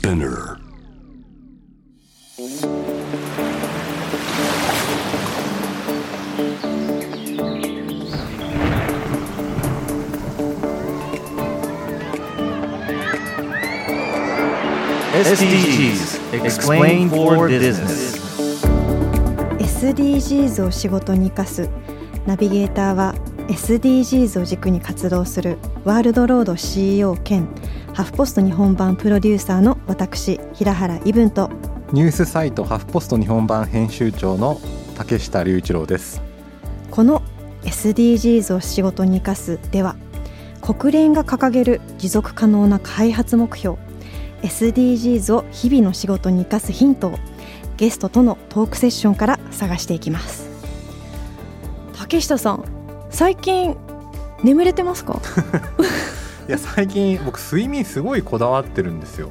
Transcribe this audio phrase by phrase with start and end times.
[0.00, 0.56] Spinner.
[15.12, 18.16] SDGs Explain for Business.
[19.58, 21.68] SDGs を仕事に生かす。
[22.26, 23.14] ナビゲーターは
[23.48, 27.48] SDGs を軸に活動するワールドロード CEO 兼
[27.94, 31.50] ハフポスト日本版プロデューサーの私平原伊文と。
[31.92, 34.60] ニュースサイトハフポスト日本版編集長の
[34.96, 36.22] 竹下隆一郎です。
[36.92, 37.22] この
[37.64, 39.96] SDGs を仕事に生かすでは
[40.62, 43.78] 国連が掲げる持続可能な開発目標
[44.42, 47.18] SDGs を日々の仕事に生かすヒントを
[47.76, 50.48] ゲストとのトークセッションから探していきます。
[51.98, 52.64] 竹下さん
[53.10, 53.76] 最近
[54.44, 55.20] 眠れてますか？
[56.48, 59.30] いや最近僕睡眠すごいこだわってるんですよ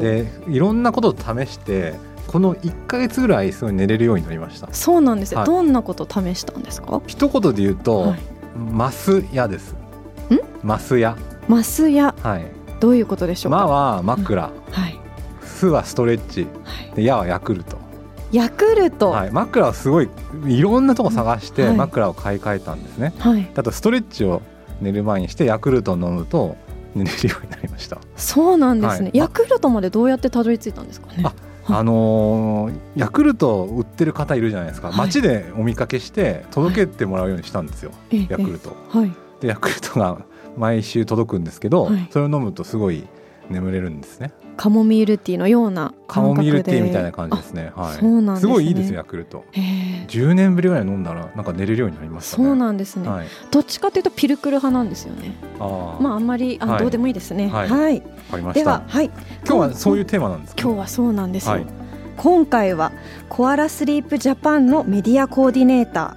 [0.00, 1.94] でいろんなことを試して
[2.26, 4.68] この1ヶ月ぐらいすごい寝れるようになりました。
[4.72, 5.46] そうなんですよ、はい。
[5.46, 7.02] どんなこと試したんですか？
[7.06, 8.20] 一言で言うと、はい。
[8.56, 9.74] マスヤです。
[10.62, 11.16] マスヤ
[11.48, 12.46] マスやはい。
[12.80, 13.58] どういうことでしょうか？
[13.58, 14.50] マは枕、は
[14.88, 14.98] い、
[15.42, 16.46] スはストレッチ。
[16.64, 17.78] はい、でヤはヤクルト、
[18.32, 19.10] ヤクルト？
[19.10, 20.08] はい、枕はすごい
[20.46, 21.76] いろんなとこ探してはい。
[21.76, 24.42] 枕を買い替えたんですね、はい、あとストレッチを
[24.80, 26.56] 寝る前にしてヤクルトを飲むと
[26.94, 27.98] 寝れるようになりました。
[28.16, 29.18] そうなんですね、はい。
[29.18, 31.22] ヤクルトまでどうやってたどり着いたんですかね。
[31.24, 31.32] あ
[31.66, 34.96] あのーヤクルトを売ってる方いるじゃないですか、はい。
[34.98, 38.76] 街でお見かけして届けてもらうようにしたんですよ、ええヤクルト。
[38.94, 38.98] ええ。
[38.98, 39.12] はい。
[39.40, 40.18] でヤクルトが
[40.56, 42.08] 毎週届くんですけど、はい。
[42.10, 43.04] それを飲むとすごい
[43.50, 46.50] 眠れるんですねカモミールティーのようなカ感覚で。
[46.50, 47.72] モミールティーみたいな感じですね。
[47.74, 47.98] はい。
[47.98, 48.52] そうなんですね。
[48.52, 49.44] ごいいいですよヤクルト。
[49.52, 52.44] へえ10年ぶりぐらい飲んだらなんか寝れるようになりましたね。
[52.44, 55.32] そうなんですね、はいどっちかというとピルクル派なんですよね。
[55.58, 56.78] ああ、まああんまりあ、はい。
[56.80, 57.48] どうでもいいですね。
[57.48, 57.68] はい。
[57.68, 58.64] はい、わかりました。
[58.64, 59.10] でははい。
[59.46, 61.66] 今日はそういうテーマなんですか今日はそうなんですよ、はい。
[62.16, 62.92] 今回は
[63.28, 66.16] コアラスリープジャパンのメディアコーディネータ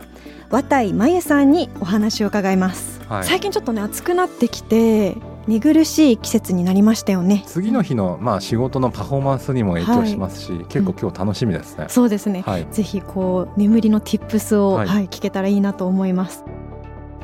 [0.50, 3.24] ー綿井真由さんにお話を伺います、はい。
[3.24, 5.16] 最近ちょっとね暑くなってきて
[5.48, 7.44] 寝苦しい季節になりましたよね。
[7.48, 12.68] 次の日のまあ仕事のパフォーマンスにも影響しますし、結構今日楽しみですね、そうですね、はい。
[12.70, 16.44] ぜひこう眠りの tips を、ははいい聞けたらいいなと思います。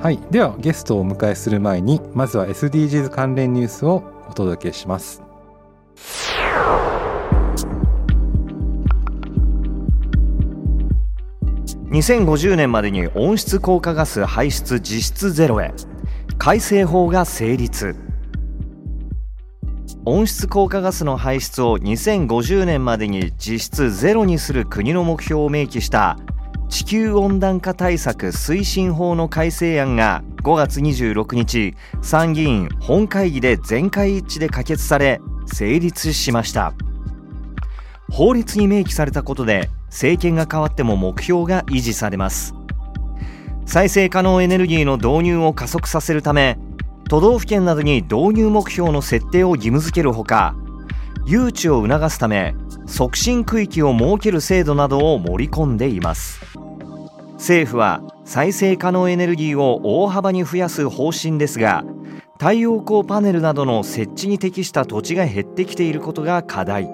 [0.02, 5.22] はい、ではゲストをお迎えする前にまずは SDGs 関連ニュースをお届けします。
[11.90, 15.74] 2050年までに温室効果ガス排出実質ゼロへ。
[16.38, 17.96] 改正法が成立
[20.06, 26.18] 温室効果ガスの排出を2050年までに実質ゼロにする国の目標を明記した
[26.68, 36.74] 地球温暖化対策推進法の改正案が5月26日参議院本会議で全会一致で可決され成立しました。
[38.12, 42.54] 法律に明記されたことで政権が変わっても目標が維持されます。
[43.66, 46.58] 再生可能エネルギーの導入を加速させるため
[47.10, 50.56] 都道府県などに導入目標の設定を義務付けるほか
[51.26, 52.56] 誘致を促すため
[52.86, 56.42] 促進区域を設ける制度などを盛り込んでいます。
[57.36, 61.84] 政府は再生可能エネルギーを大幅に増やす方針ですが
[62.40, 66.90] 太陽光パネルなどの設置に適した土地が減ってきていることが課題。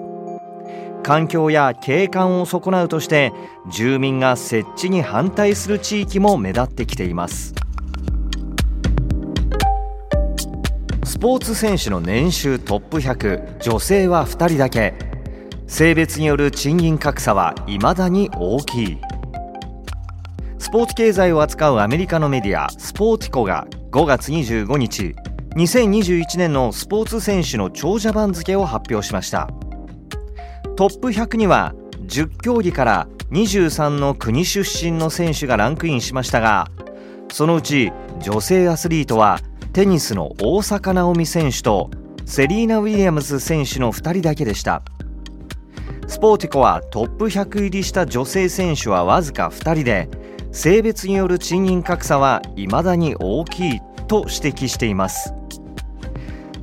[1.02, 3.32] 環境や景観を損なうとして
[3.72, 7.54] 住民が設置に反対する地域も目立ってきています。
[11.20, 14.94] ポーツ選手の年収トップ100女性は2人だけ。
[15.66, 18.98] 性別による賃金格差は未だに大きい。
[20.58, 25.14] スポーツ経済を扱うアメリカのメディアスポーティコが5月25日
[25.56, 29.50] 2021年のスポーツ選手の長者番付を発表しました。
[30.74, 31.74] トップ100には
[32.06, 36.68] 10競技から23の国出身の選手がランクインしましたが
[37.30, 37.92] そのうち
[38.22, 39.38] 女性アスリートは
[39.72, 41.90] テニスの大坂なおみ選手と
[42.26, 44.82] セリーナ・ウィリアムズ選手の2人だけでした。
[46.08, 50.08] スポーティコはトップ100入りした女性選手はわずか2人で
[50.50, 55.32] 性別による賃金格差は未だに大きいと指摘しています。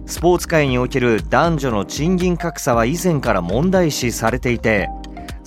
[0.06, 4.90] スポーツ界における男女の賃金格差は以前から問題視されていて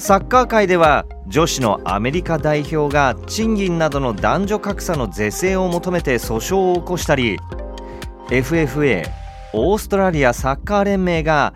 [0.00, 7.36] サッカー界では女子のアメリカ代表が賃金などの男女格差の是正を求めて訴訟を起こしたり
[8.30, 9.06] FFA
[9.52, 11.52] オーストラリアサッカー連盟が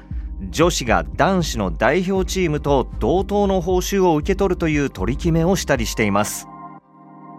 [0.50, 6.46] 女子が男子の代表チームと同等の報酬を受け取るという取り決めをしたりしています。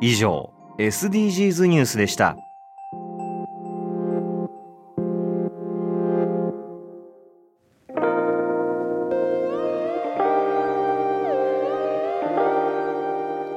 [0.01, 2.35] 以上 SDGs ニュースでした。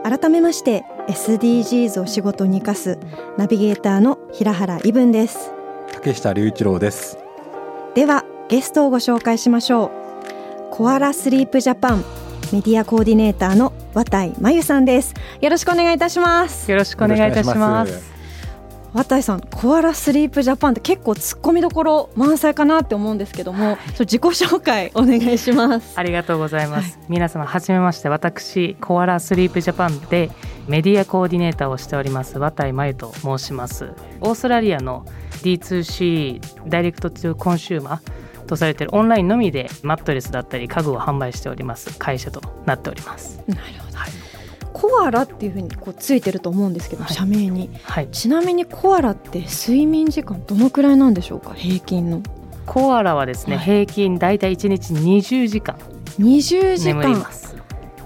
[0.09, 2.99] 改めまして SDGs を仕事に生かす
[3.37, 5.53] ナビゲーターの平原伊文です。
[5.93, 7.19] 竹下隆一郎です。
[7.95, 9.91] ではゲストをご紹介しましょう。
[10.71, 12.05] コアラスリープジャパン
[12.55, 15.13] メディアコーディネーターの綿井真由さんです。
[15.43, 16.71] よろしくお願いいたします。
[16.71, 18.08] よろしくお願いいたします
[18.95, 25.99] 綿井さんコアラスリープジャパンって結構突っ込みどころ満載かなって思うんですけども、はい、自己紹介お願いします。
[25.99, 28.09] ありがとうございます、はい、皆様はじめまして。
[28.09, 30.31] 私コアラスリープジャパンで
[30.67, 33.93] メディアコーディネーターをしております綿井真由と申します。
[34.21, 35.05] オーストラリアの
[35.43, 43.43] D2C ダイレクトトゥコンシューマーとされているオンラインのみでマットレスだったり家具を販売しております会社となっております。
[43.47, 43.88] なるほど、はい
[44.81, 51.53] コアラっていうふうにこうついてると思うんですけど、はい、社名に、はい、ちなみにコアラって睡眠時間どのくらいなんでしょうか？
[51.55, 52.23] 平均の。
[52.65, 55.77] コアラはですね、はい、平均だいたい1日20時間。
[56.21, 57.27] 20時間。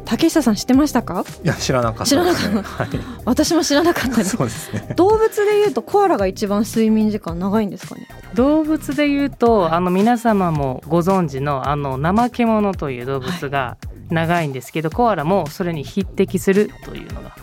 [0.04, 1.24] 竹下さん知ってましたか？
[1.44, 4.36] いや知らなかった、ね、知らなかった、はい、私も知らなかったです。
[4.36, 4.94] そうですね。
[4.96, 8.08] 動物でいうとコアラが一番睡眠時間長いんですかね？
[8.34, 17.36] 動物でいうとあの皆様もご存知のあの怠け者という動物が、はい長いんですけどコアラもそれに匹敵するというのが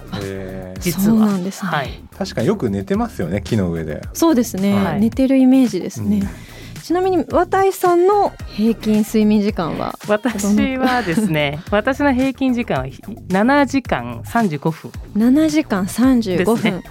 [0.80, 1.28] 実は。
[1.28, 4.02] なんです、ね、はい、確かによく寝てますよね木の上で。
[4.14, 6.20] そうですね、はい、寝てるイメージですね、
[6.76, 9.98] うん、ちなみに綿井さんの平均睡眠時間は？
[10.08, 14.92] 私はですね 私の平均時間は7時間35分。
[15.16, 16.84] 7時間35分、ね、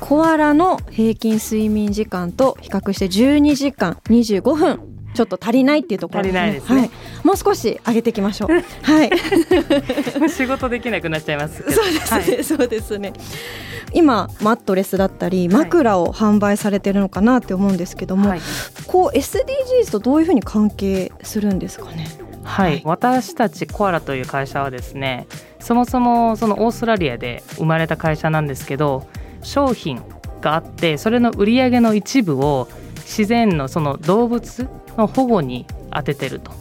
[0.00, 4.80] コアラの平均睡眠時間と比較して12時間25分
[5.16, 6.90] ちょっと足りないっていうところ、ね、足りないですね、はい、
[7.24, 8.50] もう少し上げていきましょう。
[8.82, 9.10] はい。
[10.30, 13.12] 仕事できなくなっちゃいますそうですね、はい、そうですね。
[13.92, 18.40] 今マットレスだったり枕を販売されてるのかなって思うんですけども、はい、
[18.86, 22.06] こう SDGs とどういうふうに関係するんですかね？
[22.44, 25.26] はい、私たちコアラという会社はですね
[25.58, 29.08] そもそもそのオーストラリアで生まれた会社なんですけど
[29.42, 30.02] 商品
[30.40, 32.68] があってそれの売り上げの一部を
[33.06, 34.68] 自然のその動物
[34.98, 36.52] の保護に当ててると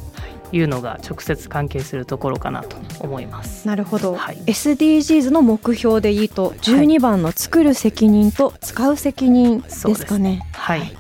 [0.52, 0.62] い。
[0.62, 3.68] うのが直接関係するところかなと思います。
[3.68, 10.48] なるほど、はい、SDGs の目標でいいと12番の作る責任と使う責任ですかね。
[10.54, 10.98] はい、はい。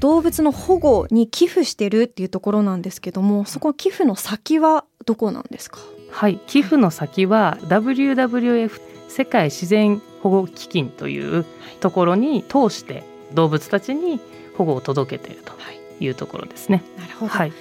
[0.00, 5.78] 動物の保護に寄付してるっていうところなんですけどもそこ寄付の先はどこなんですか？
[6.10, 6.40] はい。
[6.48, 11.44] 寄付の先は WWF 世界自然保護基金という
[11.80, 13.04] ところに通して
[13.34, 14.20] 動物たちに
[14.56, 15.52] 保護を届けていると
[16.00, 16.08] い。
[16.08, 16.82] うところですね。
[16.98, 17.52] なるほど、はい。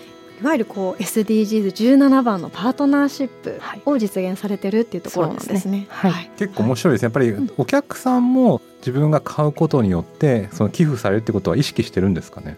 [0.42, 5.88] いわゆるこう SDGs17 番のパートナーシップを実現されてるっていうところなんですね。
[5.90, 7.04] はい、はい、結構面白いです。
[7.04, 12.56] やっぱりお客さんも自分が買うことによってその寄付されるってことは意識してるんですかね？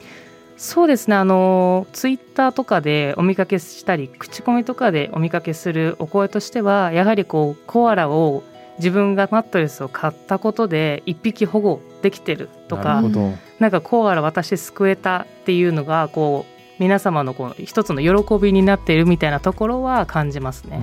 [0.58, 1.16] そうですね。
[1.16, 8.44] あのツイッターとかでお見かけしたり口コミとかでお見かけするお声としてはやはりこうコアラを
[8.82, 13.04] 自分がマットレスを買ったことで一匹保護できてるとか
[13.60, 20.82] なんかコアラ私救えたっていうのがこう皆様のこう一つの喜びになっているみたいなところは感じますね。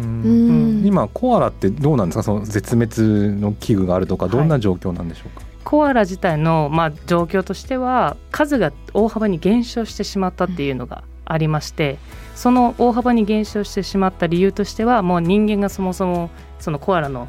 [0.84, 2.22] 今コアラってどうなんですか？
[2.22, 11.98] その絶滅の危惧があるとかどんな状況なんでしょうか、はいコアラ自体の、まあ、状況としては数が大幅に減少してしまったっていうのがありまして
[12.34, 17.28] その大幅に減少してしまった理由としてはもう人間がそもそもそのコアラの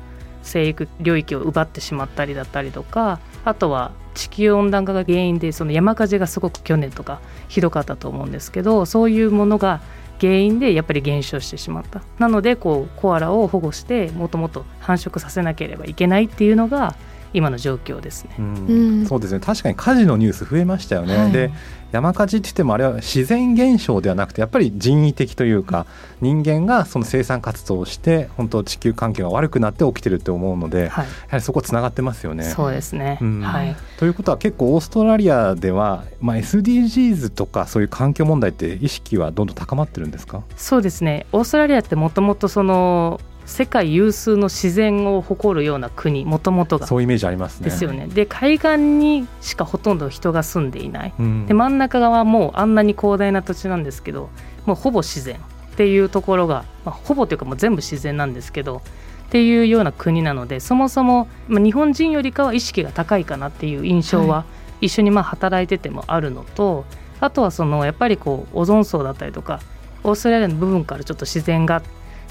[0.50, 9.82] 生育領域を奪ってしまったりだったりとかあとは地球温暖化が原因でその山火事がすごく去年とかひどかったと思うんですけどそういうものが
[10.20, 12.02] 原因でやっぱり減少してしまった。
[12.18, 16.96] なのでこうコアラを保護してもっともと繁殖させなければいけないっていうのが
[17.34, 19.40] 今の状況ですね、うん、そうですね。
[19.40, 21.52] 確かに火事のニュース増えましたよね、はい、で
[21.92, 25.86] 山火事って言ってもあれは自然現象ではなくてやっぱり人為的というか
[26.22, 32.44] 人間がその生産活動をして本当地球環境が悪くなって起きてるって思うので、はい、やはりそこつながってますよね。
[32.44, 40.44] そうですね、うん、はい、ということは結構オーストラリアでは、まあ、SDGs とかそういう環境問題って意識はどんどん高まってるんですか？
[40.58, 41.26] そうですね。
[41.32, 43.20] オーストラリアってもともとその
[43.50, 46.88] 世界有数の自然を誇るような国もともとが。
[46.88, 47.66] そういうイメージありますね。
[47.66, 48.08] ですよね。
[48.08, 54.30] で海岸にしかほとんど人が住んでいない、うん、で真ん中側はもうあんなに広大な土地なんですけど
[54.66, 55.40] もうほぼ自然っ
[55.76, 58.82] ていうところが、まあ、ほぼというかもう全部自然なんですけど
[59.28, 64.46] っていうような国なのでそもそも、まあ、日本人よりかは意識が高いかなっていう印象は
[64.82, 66.86] 一緒にまあ働いててもあるのと、はい、
[67.22, 69.62] あとはそのやっぱりこうオゾン層だったりとか
[70.04, 71.82] オーストラリアの部分からちょっと自然が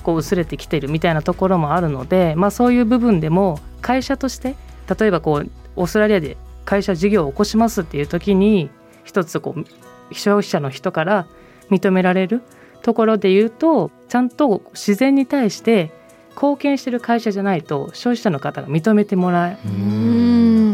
[0.03, 4.55] こう薄れてきてるみたいなところもあるので、まあ、そういう部分でも会社として
[4.99, 8.71] 例えばこうオーストラリアで会社事業を起こしますっていう時に
[9.05, 11.27] 一つこう消費者の人から
[11.71, 12.43] 認められる
[12.83, 15.91] ところで言うとちゃんと自然に対して
[16.31, 19.59] 貢献してる会社じゃないと消費者の方が認めてもら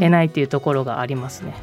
[0.00, 1.54] えないっていうところがありますね。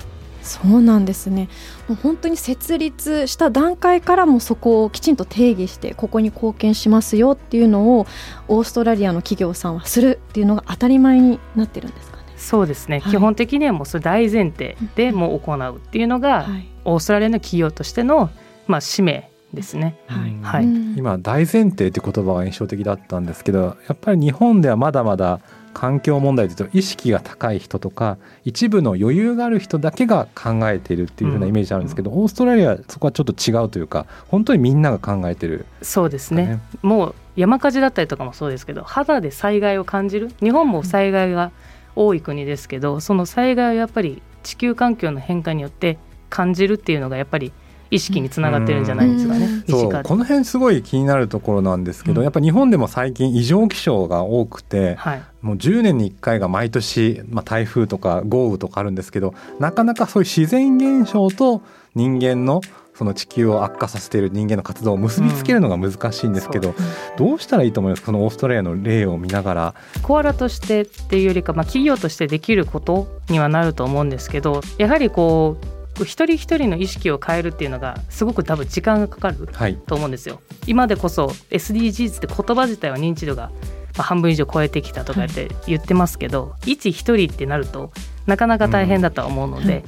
[0.41, 1.50] そうなんですね。
[1.88, 8.07] もう本当に設立した段階からもそこをきちんと定義してここに貢献しますよっていうのを
[8.48, 12.24] オーストラリアの企業さんはするっていうのが当たり前になってるんですかね。
[12.38, 18.31] そうですね、はい、基本的にはもうそれ大前提でもう行うっていうのが、はい、オーストラリアの企業としての、
[18.67, 20.36] まあ、使命ですね、はい。
[20.41, 20.65] はい、
[20.98, 25.39] 今大前提って言葉が印象的だったんですけどやっぱり日本ではまだまだ
[25.74, 36.60] 環境問題というと意識が高い人とか一部の余裕がある人だけが考えているっていうふうなイメージあるんですけど、うん、オーストラリアはそこはちょっと違うというか本当にみんなが考えてる、ね、そうですね。
[36.82, 41.51] もう山火事だったりとかもそうですけど肌で災害を感じる日本も災害が
[41.96, 45.98] 多い国ですけどその災害をやっぱり地球環境の変化によって
[46.30, 47.54] 感じるっていうのがやっぱり
[47.91, 49.63] 意識につながってるんじゃないですかね。
[49.69, 61.62] そうこの辺すごい気になるところなんですけど、うん、やっぱ日本でも最近異常気象が多くて、はい、もう10年に1回が毎年、まあ、台風とか豪雨とかあるんですけどなかなかそういう自然現象と
[61.93, 62.62] 人間の
[62.93, 66.75] その地球を悪化させている人間の活動を結びつけるのが難しいんですけど、うん、
[67.17, 68.03] どうしたらいいと思います？
[68.03, 69.75] このオーストラリアの例を見ながら。
[70.03, 79.48] コアラとしてっていうよりか、まあ、企業としてできることにはなると思うんですけどやはりこう一人一人の意識を変えるっていうのがすごく多分時間がかかる
[79.86, 80.36] と思うんですよ。
[80.36, 83.51] はい、今でこそ SDGs って言葉自体は認知度が
[83.98, 87.91] 半分以上超えてきたとかって言ってますけど、はい、一一人ってなると
[88.25, 89.84] なかなか大変だとは思うので、うんはい、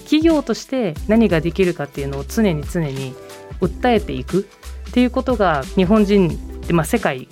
[0.00, 3.14] 企業として何ができるかっていうのを常に常に
[3.60, 4.46] 訴えていく
[4.88, 7.28] っていうことが日本人で、まあ、世界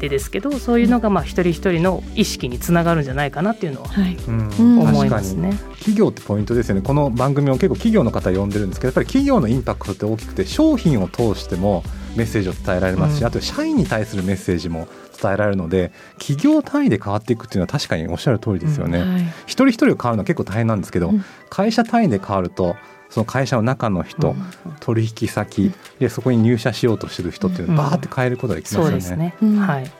[0.00, 5.52] 手ですけどそういうのがまあ一人一人の意識につながるんじゃないかなっていうのは、はい、思いますね。
[5.74, 6.82] 企業ってポイントですよね。
[6.82, 11.84] この番組も結構企業の方呼んでるんですけどやっぱり企業のインパクトって大きくて商品を通しても
[12.16, 14.88] メッセージを伝えられますし、うん、あと社員に対するメッセージも
[15.20, 19.14] 伝えられるので企業単位で変わっていくっていうのは確かにおっしゃる通りですよね、うん。
[19.14, 22.76] はい、一人一人が変わるのは結構大変なんですけど、うん、会社単位で変わると
[23.10, 24.36] その会社の中の人、うん、
[24.80, 28.88] 取引先でそこに入社しようとしてる人っていうのをバーって変えることができますよね。
[28.88, 29.34] そうですね。
[29.58, 29.90] はい。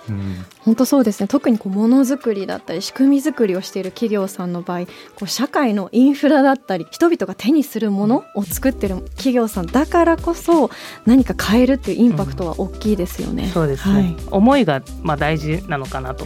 [0.60, 1.26] 本当そうですね。
[1.26, 10.70] 特にこうものづくりだったり仕組み作りをしている企業さんの場合、こう社会のインフラだったり人々が手にするものを作ってる企業さんだからこそ
[11.04, 13.44] 何か変えるっていうインパクトは大きいですよね。
[13.44, 13.94] うん、そうですね。
[13.94, 16.24] はい、思いがまあ大事なのかなと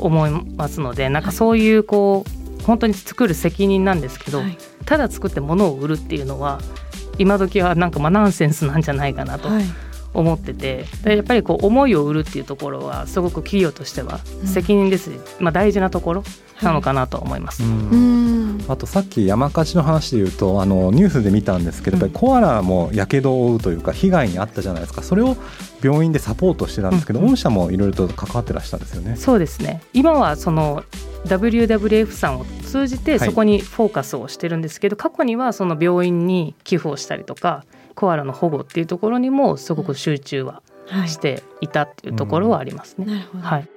[0.00, 6.62] 思いますので、はい、なんかそういうこう本当に作る責任なんですけど、はい、ただ作って物を売るっていうのは
[7.18, 9.50] 今時はなんかまあナンセンスなんじゃないかなと
[10.14, 16.24] 思ってて、はい、やっぱりこう思いを売るっていうところはすごく企業としては責任です、うん、まあ、大事なところ
[16.62, 17.62] なのかなと思います。
[18.66, 25.02] あとさっき山火事の話で言うとあのニュースで見たんですけど、やっぱりコアラもやけどを負うというか被害に遭ったじゃないですか。
[25.02, 25.36] それを
[25.82, 29.16] 病院でサポートしてたんですけど、御社もいろいろと関わってらしたんですよね。
[29.16, 29.82] そうですね。
[29.92, 30.82] 今はその
[31.26, 40.62] WWF さんを通じてそこにフォーカスをしてるんですけど、はい、過去にはその病院に寄付をしたりとかコアラの保護っていうところにもすごく集中は
[41.06, 43.26] していたっていうところはありますね。
[43.40, 43.68] はい、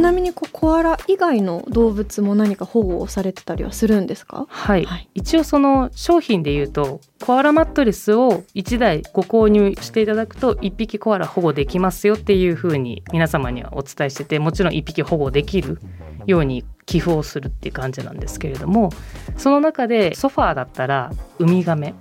[0.00, 15.78] なみにコアラ以外の動物も何か保護をされてたりはするんですか、はい、はい、一応その商品でいうとコアラマットレスを1台ご購入していただくと1匹コアラ保護できますよっていうふうに皆様にはお伝えしててもちろん1匹保護できる
[16.26, 18.90] ように寄付をするっていう感じなんですけれども
[19.36, 21.94] その中でソファーだったらウミガメ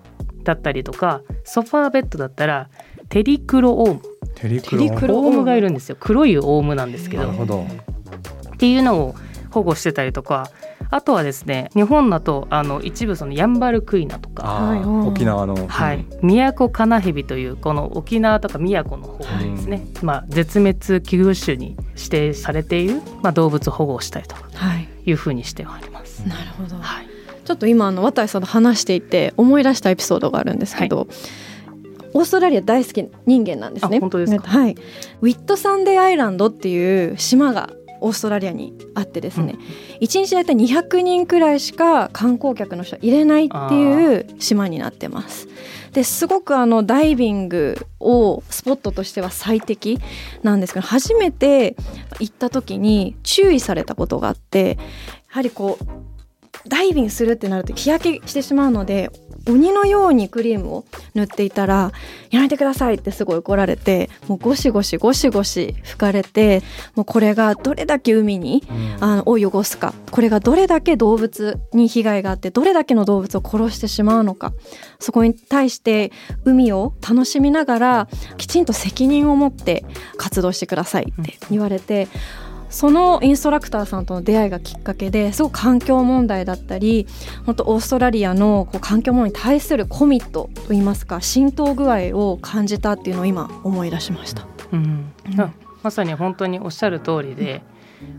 [0.43, 2.69] だったりとかソファーベッドだったら
[3.09, 5.97] テリクロオウムテリクロオウムがいるんですよ。
[5.99, 7.65] 黒いオウムなんですけど。
[8.53, 9.15] っていうのを
[9.51, 10.49] 保護してたりとか
[10.89, 14.81] あとはですね日本だとあの一部そのヤンバルクイナとか。
[15.07, 24.43] 沖縄の、はい、宮古カナヘビというこの沖縄とか宮古の方ですね、はい、まあ、絶滅危惧種に指定されている、まあ、動物保護をしたりとか。
[24.79, 25.11] い。
[25.11, 26.27] うふうにしてはあります。
[26.27, 27.07] なるほど、はい、
[27.43, 31.07] ちょっと今あの渡さんと話していて思い出したエピソードがあるんですけど、はい
[32.13, 33.99] オーストラリア大好き人間なんですね。
[33.99, 34.75] 本当ですはい。
[35.21, 37.71] ウィットサンデーアイランドっていう島が
[38.03, 39.59] オーストラリアにあってですね、うん、
[40.05, 45.47] 1日大体200人くらいしか観光客の人入れないっていう島になってます。
[45.93, 49.99] ですごくあのダイビングをスポットとしては最適
[50.41, 51.75] なんですけど初めて
[52.19, 56.12] 行った時に注意されたことがあってやはりこう
[56.67, 59.11] ダイビングするってなると日焼けしてしまうので
[59.49, 61.91] 鬼のようにクリームを塗っていたら
[62.31, 66.63] 「やめてください」ってすごい怒られてもうゴシゴシゴシゴシ拭かれて
[66.95, 68.63] もうこれがどれだけ海に、
[68.99, 74.53] あのを汚すかこれがどれだけ動物に被害があってどれだけの動物を殺してしまうのか
[74.99, 76.11] そこに対して
[76.45, 79.83] 海を楽しみながらきちんと責任を持って
[80.17, 82.07] 活動してくださいって言われて。
[82.73, 87.05] そのインストラクターさんとの出会いがきっかけですごく環境問題だったり
[87.45, 94.47] 本当オーストラリアのこう環境問題に対するコミットといいますか浸透具合を感じたっていうのを今思い出しました。
[94.71, 95.53] うん、うん、
[95.83, 97.61] まさに本当におっしゃる通りで、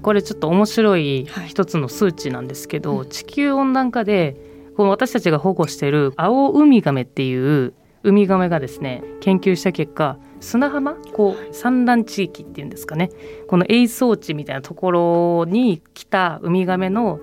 [0.03, 4.37] これちょっと面白い一つの数値なんですけど、はい、地球温暖化で
[4.77, 10.95] この私たちが保護している青ウミガメっていうウミガメがですね研究した結果砂浜？
[11.13, 13.11] こう産卵地域っていうんですかね。
[13.49, 17.19] この営巣地みたいなところに来たウミガメの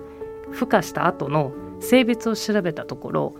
[0.50, 3.34] 孵化した後の性別を調べたところ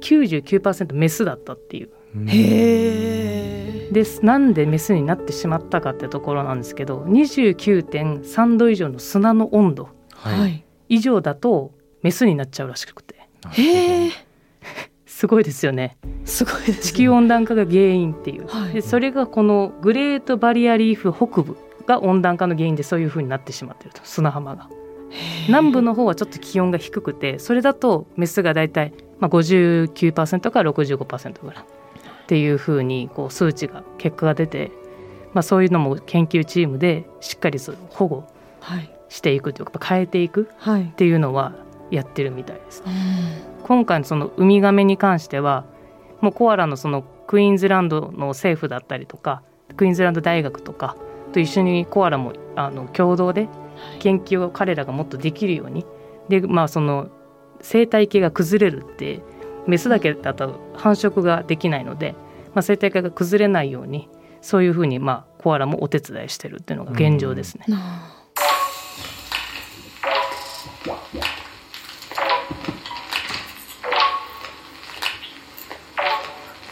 [0.00, 1.90] 99%メスだったっていう。
[2.26, 4.24] へです。
[4.24, 9.88] なんでメスになってしまったかってところなんですけど29.3度以上の砂の温度
[10.88, 13.14] 以上だとメスになっちゃうらしくて。
[13.50, 14.10] へえ。
[15.14, 15.96] すごいですよね。
[16.24, 21.56] すごいね、地球温暖化が原因っていう、はい、でそれがこのグレートバリアリーフ北部
[21.86, 24.00] が温暖化の原因でそういうふうになってしまっていると。
[24.02, 24.68] 砂浜が。
[25.46, 31.64] 南部の方はちょっと気温が低くてそれだとメスがだいたいまあ59%から65%ぐらい。
[31.64, 34.72] っていうふうにこう数値が結果が出て、
[35.32, 38.24] まあ、そういうのも研究チームでしっかり保護
[39.08, 40.48] していくというか変えていく
[40.88, 41.52] っていうのは
[41.94, 42.82] やってるみたいです。
[42.84, 45.64] はい今回のそのウミガメに関しては
[46.20, 49.42] もうコアラのそのクイーンズランドの政府だったりとか
[49.76, 50.96] クイーンズランド大学とか
[51.32, 53.48] と一緒にコアラもあの共同で
[54.00, 55.86] 研究を彼らがもっとできるように
[56.28, 57.08] でまあその
[57.62, 59.22] 生態系が崩れるって
[59.66, 62.12] メスだけだと繁殖ができないので、
[62.54, 64.10] まあ、生態系が崩れないように
[64.42, 67.64] そういうふうにまあコアラもお手伝いしてるっていうのが現状ですね。
[67.66, 68.13] うん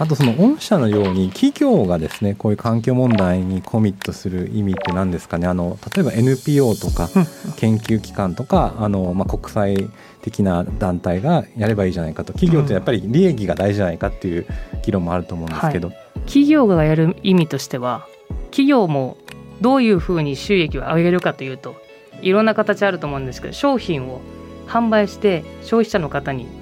[0.03, 5.47] あとその御社のように企業がですねこういう環境問題にコミットする意味って何ですかね。
[5.47, 7.09] あの例えば NPO とか
[7.57, 9.88] 研究機関とかあの、まあ、国際
[10.21, 12.33] 的な団体がやればいいじゃないかと。
[12.33, 14.45] 企業ってやっぱり利益が大事じゃないかっていう
[14.83, 18.09] 議論もあると思うんですけど、はい、企業がやる意味としては
[18.47, 19.17] 企業も
[19.61, 21.77] どういうふうに収益を上げるかというと
[22.23, 24.21] いろんな形あると思うんですけど商品を
[24.67, 26.62] 販売して消費者の方に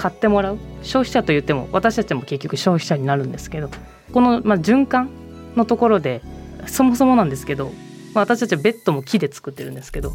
[0.00, 3.68] 買ってもらう消費者といっても私たちも結局消費者になるんですけど
[4.14, 5.10] このまあ循環
[5.56, 6.22] のところで
[6.66, 7.66] そもそもなんですけど、
[8.14, 10.14] まあ、私たちはベッドも木で作ってるんですけど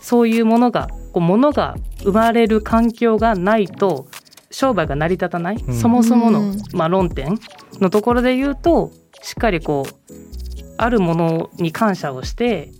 [0.00, 4.06] そういうものがこう物が生まれる環境がないと
[4.52, 7.40] 商売が成り立たない、うん、そもそもの、まあ、論点
[7.80, 10.14] のところで言うとしっかりこう
[10.76, 12.70] あるものに感謝をして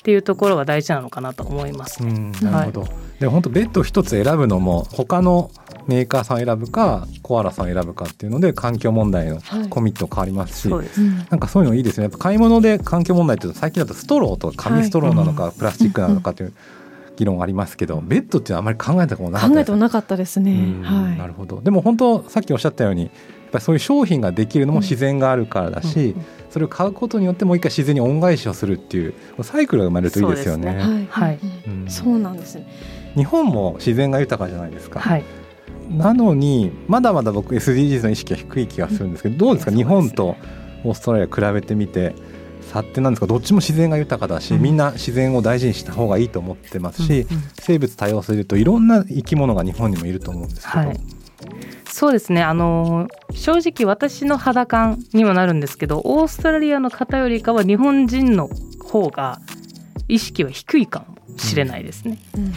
[0.00, 5.50] っていうところが大事なのかなと思います、ね、なるほど、はい、で本当ベッド一つ選ぶのも他の
[5.86, 9.40] メーカーさん選ぶかコアラさん選ぶかっていうので環境問題の
[9.70, 10.86] コミット変わりますし、はい、
[11.30, 12.04] なんかそういうのいいですね。
[12.04, 16.52] やっぱ買い物で環境問題っていうと最近だとストローとか紙ストローなのか、プラスチックなのかっていう
[17.16, 21.60] 議論ありますけど、ベッドっていうのはあまり考えたことなかった考えてもなかったですね、はい、なるほど。
[21.60, 23.10] でも本当さっきおっしゃったようにやっ
[23.52, 26.16] ぱりそういう商品ができるのも自然があるからだし、
[26.48, 30.74] それを買うことによってもう一回自然に恩返しをするっていうサイクルが生まれるといいですよね。
[30.74, 31.06] ね。
[31.10, 32.66] はい、うん、そうなんですね。
[33.14, 35.00] 日本も自然が豊かじゃないですか。
[35.00, 35.24] はい、
[35.90, 39.72] なのにまだまだ僕 SDGs の意識は低い気がするんですけどどうですか？
[39.72, 40.36] 日本と
[40.84, 42.14] オーストラリア比べてみて
[42.70, 43.26] 差って何ですか？
[43.26, 47.26] どっちも自然が豊かだし、みんな自然を大事にした方がいいと思ってますし、
[47.60, 50.78] 生物多様性といろんな生き物が日本にもいると思うんですけど。
[50.78, 51.00] はい。
[51.90, 52.42] そうですね。
[52.42, 58.48] あの正直私の肌感にもなるんですけどオーストラリアの方よりかは日本人の
[58.88, 59.40] 方が
[60.08, 62.18] 意識は低いかもしれないですね。
[62.36, 62.54] うん、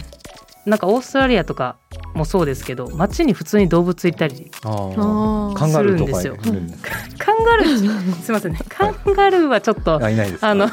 [0.65, 1.77] なんかオーストラリアとか
[2.15, 6.37] もそうですけど街に普通に動物いたりするんですよ。
[7.17, 7.77] カンガルー
[8.21, 8.59] すみませんね。
[8.69, 10.69] カンガルーはちょっとあの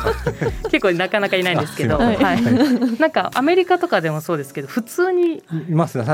[0.71, 5.43] 結構なかなかいないんですけど、はい、なんかアメリカとかでもそうですけど普通に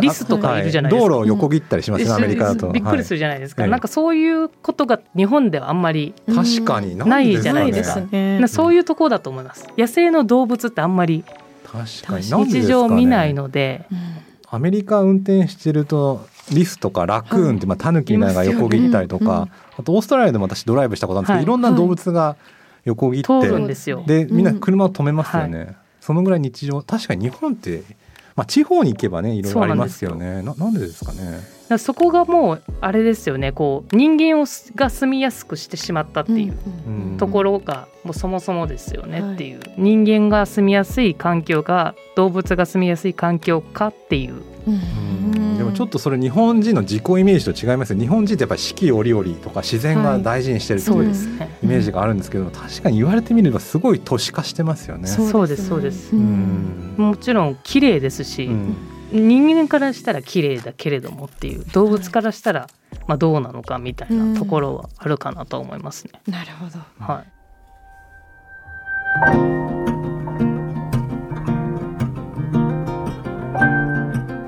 [0.01, 2.71] リスとかいるじゃないですか、道路を横切ったりしますね、アメリカだと。
[2.71, 9.67] びっくりするじゃないですか、なんかそういうことが日本ではあんまり確かにないじゃないですか、そういうところだと思います。
[9.77, 11.25] 野生の動物ってあんまり
[11.73, 12.51] 確かに。
[12.51, 13.87] 日常見ないので、
[14.49, 22.37] アメリカ運転してるとリスとかラクーンってまあタヌキみたいなのが横切ったりとか、あとオーストラリアでも私ドライブしたことあるんですけど、い、ろんな動物が
[22.85, 27.83] 横切って、でみんな車を止めますよね、そのぐらい日常確かに日本って、
[28.35, 30.43] まあ、地方に行けばねいろいろありますよね。
[30.43, 33.53] ななんでですかねそこがもうあれですよね。
[33.53, 39.35] こう人間をが住みやすくしてしまったっていうところがもうそもそもですよね。
[39.35, 44.41] っていう、はい、人間が住みやすい環境が動物が住みやすい環境かっていう。
[45.59, 51.15] でもちょっとそれ日本人の自己イメージと違います日本人ってやっぱり四季折々とか自然が大事にしてるという、
[51.63, 55.09] イメージがあるんですけど確かに言われてみればすごい都市化してますよね。
[55.09, 56.15] そうですそうです。
[56.15, 58.77] もちろん綺麗ですし、うん
[59.11, 62.69] 人間からしたら綺麗だけれどもっていう動物からしたら
[63.07, 66.13] まあどうなのかみたいなところはあるかなと思いますね。
[66.27, 67.27] なるほど、はい、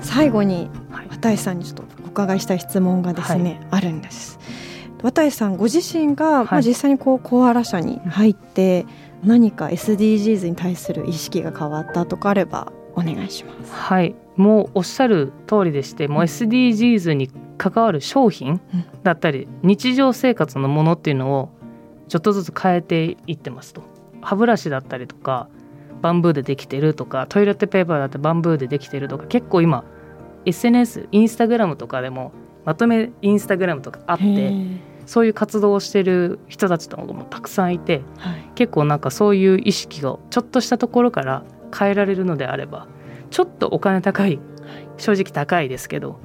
[0.04, 0.70] 最後に
[1.10, 4.38] 渡さんにちょっとお伺いしたい質問がですね、はい、あるんです。
[5.02, 8.84] 渡さんご自身が、まあ、実際にこうコアラ社に入って
[9.24, 13.72] 何か SDGs に対する意識が変わったとかあればお願いします。
[13.72, 18.60] はいもうおっしゃる通りでしてもう SDGs に関わる商品
[19.02, 21.50] だったり日常生活のものっていうのを
[22.08, 23.82] ちょっとずつ変えていってますと。
[24.22, 25.48] 歯ブラシだったりとか
[26.02, 29.84] バンブーでできてるとかトイレットペーパーだってバンブーでできてるとか結構今
[30.46, 32.32] SNS インスタグラムとかでも
[32.64, 34.52] まとめインスタグラムとかあって
[35.06, 41.44] そういう活動をしてる人たちとかもたくさんいて、はい、結構なんかそういう意識がちょっとしたところから
[41.76, 42.86] 変えられるのであれば
[43.30, 44.38] ちょっとお金高い
[44.96, 46.20] 正直高いですけど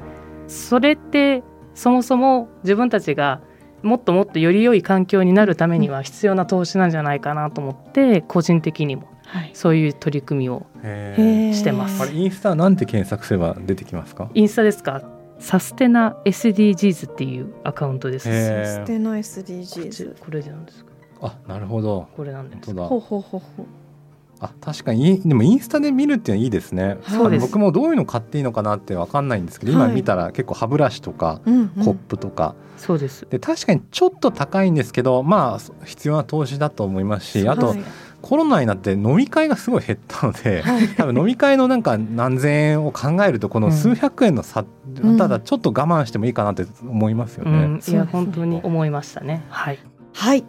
[0.47, 3.41] それってそもそも自分たちが
[3.81, 9.07] もっともっとより良い環境になるためには必要な投資なんじゃないかなと思って個人的にも
[9.53, 12.01] そういう取り組みをしてます。
[12.01, 14.29] あれインスタなんて検索すれば出てきますか？
[14.33, 15.03] インスタですか？
[15.39, 18.23] サステナ SDGs っていうアカウントです。
[18.23, 18.31] サ
[18.83, 20.91] ステナ SDGs これなんですか？
[21.21, 22.07] あ、なるほど。
[22.15, 22.73] これなんです。
[22.73, 23.41] ほうほうほうほう。
[24.39, 33.25] あ確かにでもインスタで見るっていうのはいいですね、はい、僕もどういうの買っていいのかなって分かんないんですけど、はい、今見たら結構歯ブラシとか、コップとか、そうです。
[33.29, 37.83] で確かにちょっと高いんですけどまあ必要な投資だと思いますしあと、はい、
[38.21, 40.63] コロナになって飲み会がすごい減ったので、
[40.97, 44.65] 多分飲み会のなんか何千円を考えるとこの数百円の差、
[45.01, 47.51] うん、ただちょっと我慢してもいいかなって思いますよね。
[47.51, 49.43] うん、いや本当に思いましたね。
[49.49, 49.79] はい、
[50.13, 50.43] はい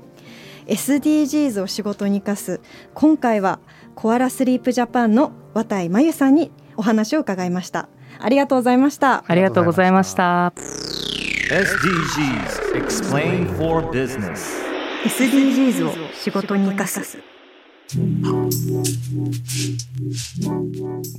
[0.67, 2.61] SDGs を仕事に生かす。
[2.95, 3.61] 今回は
[3.95, 7.89] コアラスリープジャパンの綿井真由さんにお話を伺いました。
[8.19, 9.25] ありがとうございました。
[9.27, 10.53] ありがとうございました。
[11.49, 14.67] SDGs Explain for Business
[15.05, 17.19] SDGs を仕事に生かす。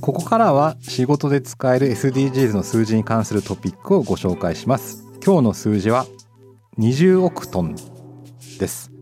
[0.02, 5.04] ここからは仕事で使える SDGs の数字に関するトピックをご紹介します。
[5.24, 6.06] 今日の数字は
[6.78, 7.74] 20億トン
[8.58, 8.97] です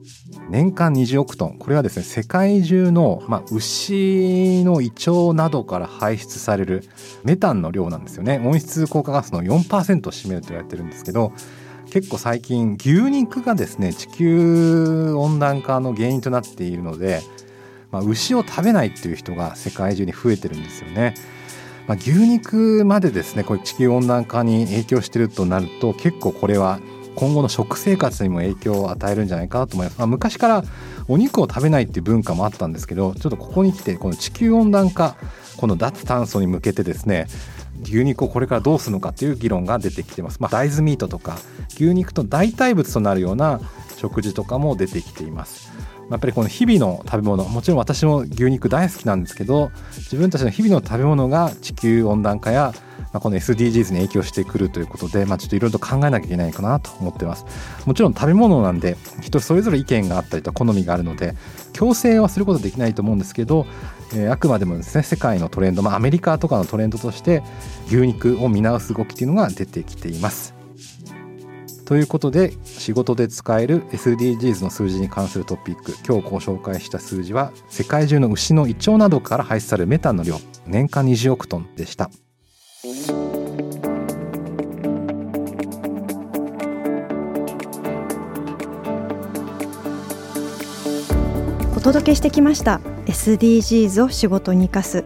[0.48, 6.84] 年間20億トンこれはですね世界中の、まあ、牛の胃腸などから排出される
[7.24, 11.32] メタンの量なんですよね温室効果ガスの4%を占めると言われてるんですけど
[11.90, 17.22] 結構最近牛肉がですね地球温暖化の原因となっているので、
[17.90, 21.14] まあ、牛を食べないっていう人が世界中に増えてるんですよね。
[21.86, 26.80] まあ、牛肉までですねこれ地球温暖化に影響してるとなると結構これは
[27.16, 30.64] 今後の食生活にも影響を与えるんじゃないかなと思います、まあ、昔から
[31.08, 35.16] お肉を食べないっていう文化もあったんですけどちょっとここに来てこの地球温暖化
[35.56, 37.26] この脱炭素に向けてですね
[37.82, 41.38] 牛肉をこれからどうするのかっていう議論が出てきてます、まあ、大豆ミートとか
[41.70, 43.60] 牛肉と代替物となるような
[43.96, 45.72] 食事とかも出てきています。
[46.10, 52.72] やっぱりこの日々の食べ物もちろん私も牛肉大好きなんですけど自分たちの日々の食べ物が地球温暖化や
[53.12, 57.46] まあ、この SDGs に影響してくるということで、まあ、ちょっといろいろと考えなきゃいけないかなと思ってます
[57.86, 61.34] もちろん食べ物なんで人それぞれ意見があったりと好みがあるので
[61.72, 63.66] 強制はすることはできないと思うんですけど、
[64.14, 67.42] えー、あくまでもですね世界のトレンド、まあ、アメリカとかのトレンドとして
[67.88, 70.56] 牛肉を見直す動きというのが出てきています
[71.86, 82.10] ということで仕事で使える SDGs の数字に関するトピック今日ご紹介した数字は世界中の牛の胃腸などから排出されるメタンの量年間20億トンでした。
[82.84, 82.88] お
[91.80, 92.80] 届けしてきました。
[93.06, 95.04] SDGs を仕事に生かす。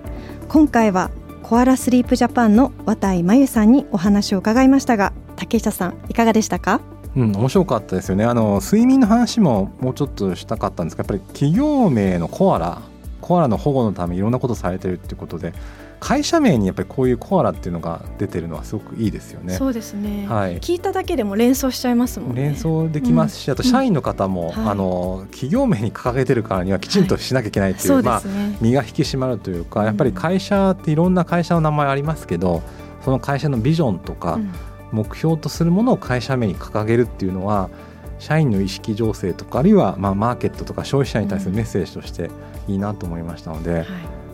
[0.48, 1.12] 今回は
[1.44, 6.80] コアラスリープジャパンの綿井真由さんにお話を伺いましたが竹下さんいかがでしたか？
[7.14, 8.24] うん、面白かったですよね。
[8.24, 12.83] あの睡眠の話ももうちょっとしたかったんですがやっぱり企業名のコアラ
[13.20, 15.52] コアラの保護のためいろんなことされてるっていうことで
[16.00, 19.54] 会社名にやっぱりこういうコアラっていうのが出てるのはすごくいいですよね。
[19.54, 20.26] そうですね。
[20.26, 20.58] はい。
[20.58, 22.42] 聞いただけでも連想しちゃいますもんね。
[22.42, 28.22] 連想できますし、うん、あと社員の方も、うん、あの企業名に掲げてるからにはきちんとしなきゃいけないっていう、はい、まあ
[28.60, 32.62] 身が引き締まるというか、やっぱり会社っていろんな会社の名前ありますけど、
[33.04, 34.38] その会社のビジョンとか、
[34.92, 37.70] 目標とするものを会社名に掲げるっていうのは
[38.18, 42.30] 社員の意識醸成とかあるいはまあマーケットとか消費者に対するメッセージとして
[42.66, 43.86] いいなと思いましたので、はい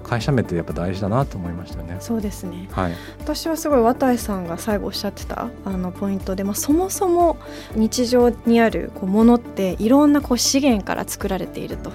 [0.07, 1.97] 会社名ってやっぱ大事だなと思いましたね。
[1.99, 2.69] そうですね。
[2.71, 2.93] はい。
[3.19, 7.37] 私はすごい綿井さんが最後おっしゃってたあのポイントで、まあそもそも
[7.75, 11.91] 日常にあるこうものっていろんなこう資源から作られていると。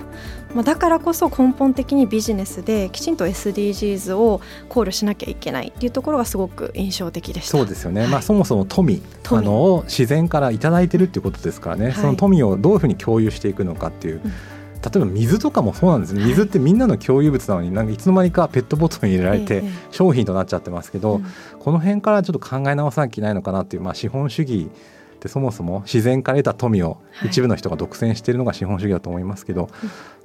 [0.53, 7.57] まあだからこそ根本的にビジネスできちんと SDGs を考慮しなきゃいけないっていうところがすごく印象的でした。
[7.57, 8.01] そうですよね。
[8.01, 11.85] はい、まあそもそも富あのを自然から頂いてるっていうことですからね。
[11.85, 14.21] はい、その富をどういうふうに共有していくのかっていう。
[14.25, 14.31] うん
[14.83, 21.21] 例えば水とかもそうなんですね、水ってみんなの共有物なのになんかいつの間にかペットボトルに入れられて商品となっちゃってますけど、
[21.59, 24.69] この辺からちょっと考え直さなきゃいけないのかなっていう、まあ、資本主義
[25.15, 29.69] ってそもそも自然から得た富を一部の人が独占しているのが資本主義だと思いますけど、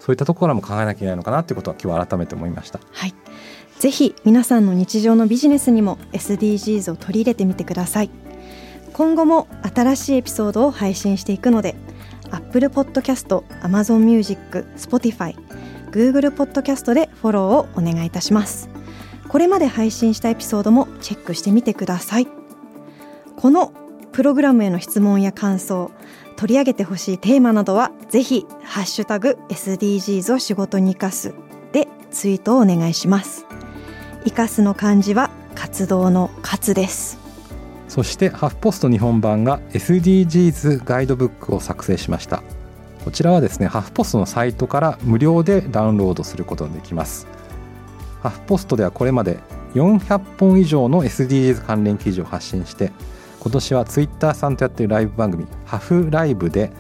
[0.01, 2.81] そういったところからも考えなきゃいけないのかなっていうことは今日は改めて思いました。
[2.93, 3.15] はい。
[3.79, 8.11] ぜひ皆さんの日常のビジネスにも SDGs を取り入れてみてください。
[8.95, 11.75] 今後も新しいエピソードを配信していくので
[12.37, 15.35] Apple Podcast、Amazon Music、Spotify、
[15.91, 18.69] Google Podcast でフォローをお願いいたします。
[19.29, 22.29] これまで配信したエピソードもチェックしてみてください。
[23.37, 23.73] この
[24.13, 25.91] プログラムへの質問や感想、
[26.37, 31.35] 取り上げてほしいテーマなどはぜひハッシュタグ SDGs を仕事に生かす
[31.73, 33.47] でツイートをお願いします。
[34.25, 37.26] 生かすの漢字は活動の活です。
[37.89, 42.43] そしてハフポスト日本版が SDGs ガイドブックを作成しました。
[43.05, 47.27] こちらはですねハフポストのサイトから無料でダウンロードすることができます。
[48.23, 49.39] ハフポストではこれまで
[49.75, 52.91] 400本以上の SDGs 関連記事を発信して
[53.41, 56.73] 今年はツイッターさんとやっているライブ番組ハフライブで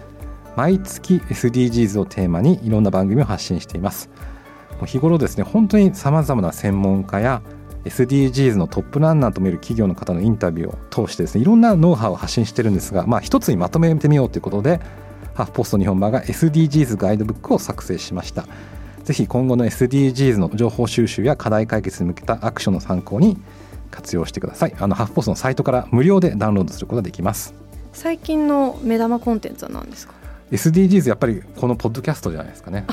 [0.56, 4.10] 毎月 SDGs をテーマにいろんな番組を発信しています。
[4.84, 7.42] 日頃ですね本当にさまざまな専門家や
[7.86, 14.80] SDGs のトップランナーと見る企業の方のインタビューを通してですねいろんなノウハウを発信してるんですが、まあ、一つにまとめてみようということで
[15.34, 18.46] ハーフポスト日本版が SDGs ガイドブックを作成しました。
[19.04, 23.36] ぜひ今後の SDGs の情報収集や課題解決に向けたアクションの参考に
[23.90, 24.74] 活用してください。
[24.78, 27.54] あのハーフポストのサイトから無料でダウンロードすることができます。
[27.92, 30.14] 最近の目玉コンテンツは何ですか
[30.50, 32.86] ？SDGs やっぱりこのポッドキャストじゃないですかね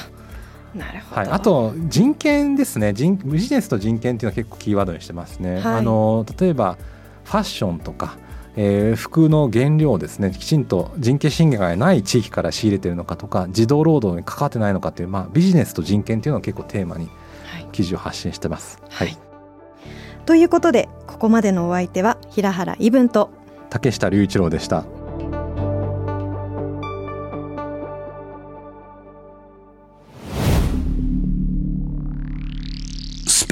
[0.75, 2.93] なるほど、はい、あと人権ですね。
[2.93, 5.55] 人ビジネスと人権っていうのは結構キーワードにしてますね。
[5.55, 6.77] はい、あの例えば
[7.23, 8.17] ファッションとか
[8.55, 10.31] えー、服の原料をですね。
[10.31, 17.09] きちんと人権侵害がない地域から仕入れてるのかとか児童労働に関わってないのかっていう、まあ、ビジネスと人権っていうのを結構テーマに
[17.71, 18.79] 記事を発信してます。
[18.89, 19.17] はい、はい、
[20.25, 23.31] ということでここまでのお相手は平原伊文と
[23.71, 24.85] 竹下隆一郎でした。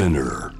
[0.01, 0.51] Spinner